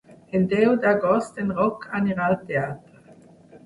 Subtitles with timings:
[0.39, 3.09] El deu d'agost en Roc anirà al teatre.